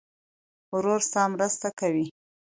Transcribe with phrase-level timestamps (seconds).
[0.73, 2.07] ورور ستا مرسته کوي.